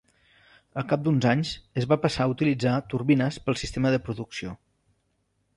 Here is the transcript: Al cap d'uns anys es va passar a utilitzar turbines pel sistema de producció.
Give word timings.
Al 0.81 0.85
cap 0.93 1.03
d'uns 1.07 1.27
anys 1.31 1.51
es 1.83 1.87
va 1.93 1.99
passar 2.07 2.27
a 2.27 2.31
utilitzar 2.33 2.75
turbines 2.95 3.41
pel 3.47 3.61
sistema 3.65 3.93
de 3.97 4.01
producció. 4.09 4.57